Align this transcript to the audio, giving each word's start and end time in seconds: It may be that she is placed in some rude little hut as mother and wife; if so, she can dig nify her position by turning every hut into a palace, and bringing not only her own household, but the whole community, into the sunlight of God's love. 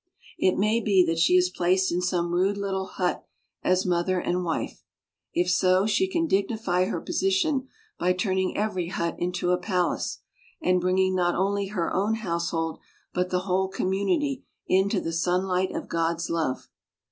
It 0.39 0.57
may 0.57 0.81
be 0.81 1.05
that 1.05 1.19
she 1.19 1.33
is 1.37 1.51
placed 1.51 1.91
in 1.91 2.01
some 2.01 2.31
rude 2.33 2.57
little 2.57 2.87
hut 2.87 3.23
as 3.61 3.85
mother 3.85 4.17
and 4.19 4.43
wife; 4.43 4.81
if 5.31 5.47
so, 5.47 5.85
she 5.85 6.07
can 6.09 6.25
dig 6.25 6.47
nify 6.49 6.89
her 6.89 6.99
position 6.99 7.67
by 7.99 8.13
turning 8.13 8.57
every 8.57 8.87
hut 8.87 9.15
into 9.19 9.51
a 9.51 9.59
palace, 9.59 10.21
and 10.59 10.81
bringing 10.81 11.13
not 11.13 11.35
only 11.35 11.67
her 11.67 11.93
own 11.93 12.15
household, 12.15 12.79
but 13.13 13.29
the 13.29 13.41
whole 13.41 13.67
community, 13.67 14.43
into 14.65 14.99
the 14.99 15.13
sunlight 15.13 15.69
of 15.71 15.87
God's 15.87 16.31
love. 16.31 16.67